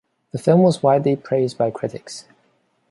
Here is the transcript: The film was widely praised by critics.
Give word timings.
The 0.31 0.39
film 0.39 0.63
was 0.63 0.81
widely 0.81 1.15
praised 1.15 1.59
by 1.59 1.69
critics. 1.69 2.25